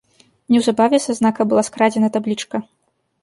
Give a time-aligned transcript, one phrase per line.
[0.53, 2.57] Неўзабаве са знака была скрадзена таблічка.